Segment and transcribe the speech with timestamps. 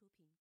[0.00, 0.30] 出品。